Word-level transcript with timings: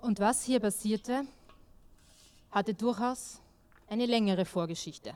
Und 0.00 0.20
was 0.20 0.44
hier 0.44 0.60
passierte, 0.60 1.26
hatte 2.50 2.74
durchaus 2.74 3.40
eine 3.88 4.06
längere 4.06 4.44
Vorgeschichte. 4.44 5.14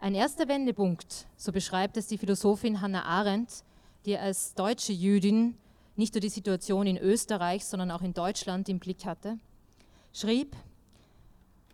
Ein 0.00 0.14
erster 0.14 0.48
Wendepunkt, 0.48 1.26
so 1.36 1.52
beschreibt 1.52 1.96
es 1.96 2.06
die 2.06 2.18
Philosophin 2.18 2.80
Hannah 2.80 3.04
Arendt, 3.04 3.64
die 4.06 4.16
als 4.16 4.54
deutsche 4.54 4.92
Jüdin 4.92 5.56
nicht 5.96 6.14
nur 6.14 6.20
die 6.20 6.28
Situation 6.28 6.86
in 6.86 6.96
Österreich, 6.96 7.64
sondern 7.64 7.90
auch 7.90 8.02
in 8.02 8.14
Deutschland 8.14 8.68
im 8.68 8.78
Blick 8.78 9.04
hatte, 9.04 9.38
schrieb, 10.12 10.54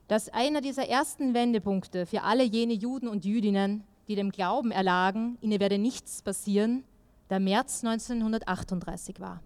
dass 0.08 0.30
einer 0.30 0.62
dieser 0.62 0.88
ersten 0.88 1.34
Wendepunkte 1.34 2.06
für 2.06 2.22
alle 2.22 2.42
jene 2.42 2.72
Juden 2.72 3.08
und 3.08 3.24
Jüdinnen, 3.24 3.84
die 4.08 4.14
dem 4.14 4.32
Glauben 4.32 4.70
erlagen, 4.70 5.36
ihnen 5.40 5.60
werde 5.60 5.78
nichts 5.78 6.22
passieren, 6.22 6.84
der 7.30 7.40
März 7.40 7.84
1938 7.84 9.20
war. 9.20 9.42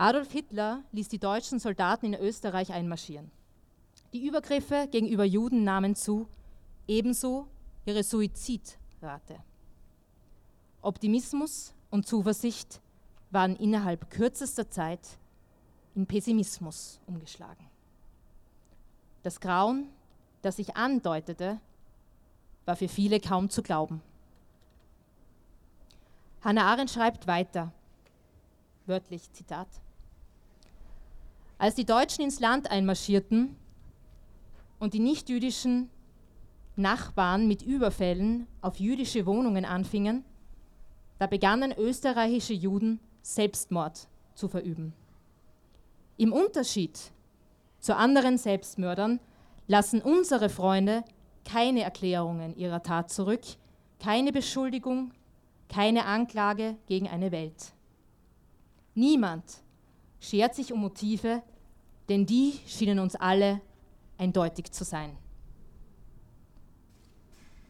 Adolf 0.00 0.32
Hitler 0.32 0.82
ließ 0.92 1.08
die 1.08 1.18
deutschen 1.18 1.58
Soldaten 1.58 2.06
in 2.06 2.14
Österreich 2.14 2.72
einmarschieren. 2.72 3.30
Die 4.14 4.26
Übergriffe 4.26 4.88
gegenüber 4.90 5.26
Juden 5.26 5.62
nahmen 5.62 5.94
zu, 5.94 6.26
ebenso 6.88 7.46
ihre 7.84 8.02
Suizidrate. 8.02 9.36
Optimismus 10.80 11.74
und 11.90 12.06
Zuversicht 12.06 12.80
waren 13.30 13.56
innerhalb 13.56 14.08
kürzester 14.08 14.70
Zeit 14.70 15.06
in 15.94 16.06
Pessimismus 16.06 16.98
umgeschlagen. 17.06 17.66
Das 19.22 19.38
Grauen, 19.38 19.86
das 20.40 20.56
sich 20.56 20.78
andeutete, 20.78 21.60
war 22.64 22.76
für 22.76 22.88
viele 22.88 23.20
kaum 23.20 23.50
zu 23.50 23.62
glauben. 23.62 24.00
Hannah 26.40 26.72
Arendt 26.72 26.90
schreibt 26.90 27.26
weiter, 27.26 27.70
wörtlich 28.86 29.30
Zitat. 29.32 29.68
Als 31.60 31.74
die 31.74 31.84
Deutschen 31.84 32.24
ins 32.24 32.40
Land 32.40 32.70
einmarschierten 32.70 33.54
und 34.78 34.94
die 34.94 34.98
nichtjüdischen 34.98 35.90
Nachbarn 36.74 37.48
mit 37.48 37.60
Überfällen 37.60 38.46
auf 38.62 38.80
jüdische 38.80 39.26
Wohnungen 39.26 39.66
anfingen, 39.66 40.24
da 41.18 41.26
begannen 41.26 41.74
österreichische 41.76 42.54
Juden 42.54 42.98
Selbstmord 43.20 44.08
zu 44.34 44.48
verüben. 44.48 44.94
Im 46.16 46.32
Unterschied 46.32 46.98
zu 47.78 47.94
anderen 47.94 48.38
Selbstmördern 48.38 49.20
lassen 49.66 50.00
unsere 50.00 50.48
Freunde 50.48 51.04
keine 51.44 51.82
Erklärungen 51.82 52.56
ihrer 52.56 52.82
Tat 52.82 53.10
zurück, 53.10 53.42
keine 54.02 54.32
Beschuldigung, 54.32 55.12
keine 55.68 56.06
Anklage 56.06 56.78
gegen 56.86 57.06
eine 57.06 57.30
Welt. 57.32 57.74
Niemand 58.94 59.44
schert 60.20 60.54
sich 60.54 60.72
um 60.72 60.80
Motive, 60.80 61.42
denn 62.08 62.26
die 62.26 62.54
schienen 62.66 62.98
uns 62.98 63.16
alle 63.16 63.60
eindeutig 64.18 64.70
zu 64.70 64.84
sein. 64.84 65.16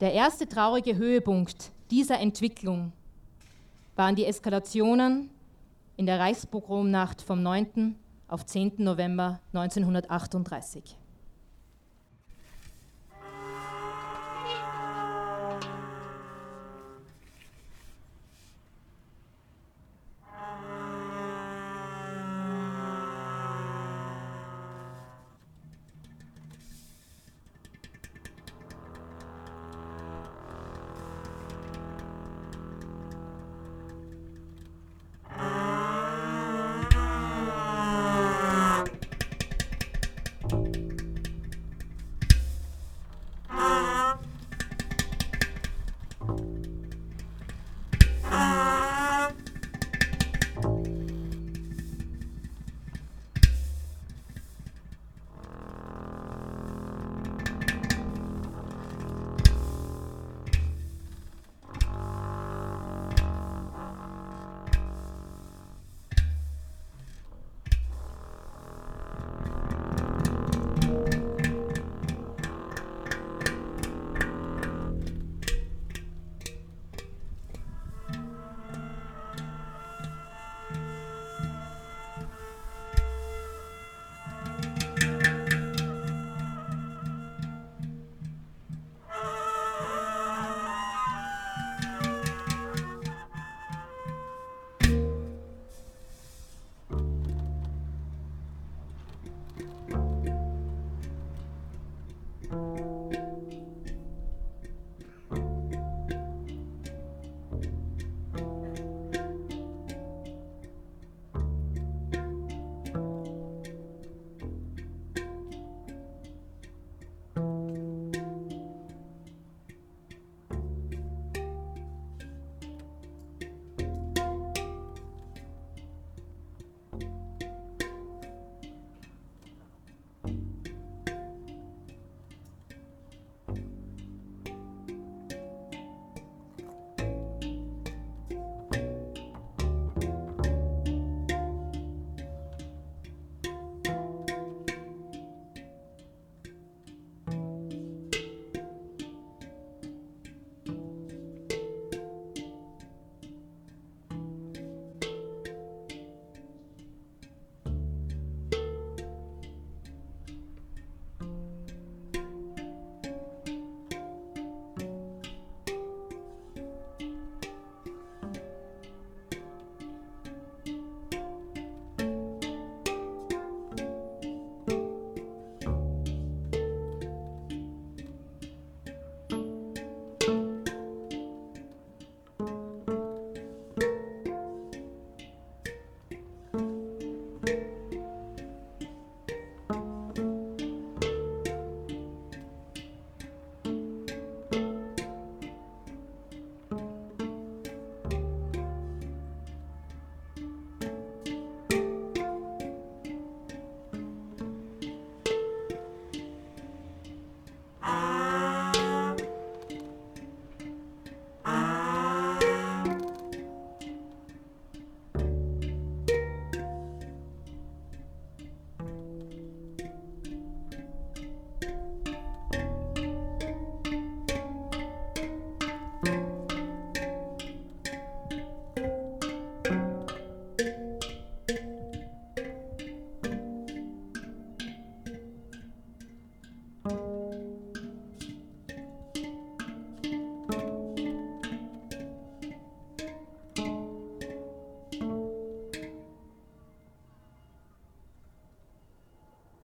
Der 0.00 0.12
erste 0.12 0.48
traurige 0.48 0.96
Höhepunkt 0.96 1.72
dieser 1.90 2.18
Entwicklung 2.20 2.92
waren 3.96 4.16
die 4.16 4.24
Eskalationen 4.24 5.30
in 5.96 6.06
der 6.06 6.18
Reichspogromnacht 6.18 7.20
vom 7.20 7.42
9. 7.42 7.96
auf 8.28 8.46
10. 8.46 8.74
November 8.78 9.40
1938. 9.52 10.96